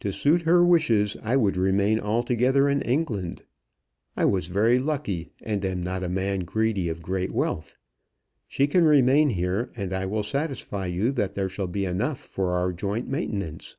[0.00, 3.44] "To suit her wishes I would remain altogether in England.
[4.16, 7.76] I was very lucky, and am not a man greedy of great wealth.
[8.48, 12.54] She can remain here, and I will satisfy you that there shall be enough for
[12.54, 13.76] our joint maintenance."